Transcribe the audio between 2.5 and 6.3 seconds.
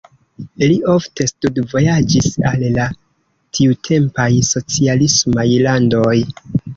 al la tiutempaj socialismaj landoj.